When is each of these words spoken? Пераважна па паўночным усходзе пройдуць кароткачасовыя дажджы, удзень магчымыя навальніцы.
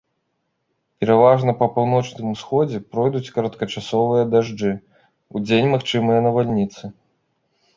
Пераважна 1.03 1.51
па 1.59 1.65
паўночным 1.75 2.27
усходзе 2.35 2.77
пройдуць 2.95 3.33
кароткачасовыя 3.37 4.23
дажджы, 4.33 4.73
удзень 5.41 5.71
магчымыя 5.75 6.19
навальніцы. 6.31 6.83